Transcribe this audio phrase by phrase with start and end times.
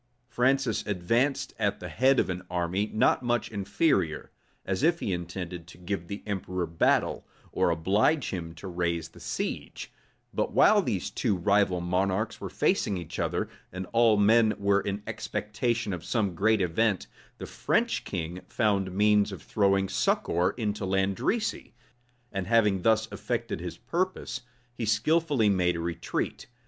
[0.27, 4.31] Francis advanced at the head of an army not much inferior;
[4.65, 9.19] as if he intended to give the emperor battle, or oblige him to raise the
[9.19, 9.91] siege:
[10.33, 15.03] but while these two rival monarchs were facing each other, and all men were in
[15.05, 17.05] expectation of some great event,
[17.37, 21.73] the French king found means of throwing succor into Landrecy;
[22.31, 24.41] and having thus effected his purpose,
[24.73, 26.47] he skilfully made a retreat.